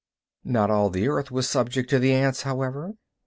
Not 0.43 0.71
all 0.71 0.89
the 0.89 1.07
earth 1.07 1.29
was 1.29 1.47
subject 1.47 1.87
to 1.91 1.99
the 1.99 2.11
ants, 2.11 2.41
however. 2.41 2.93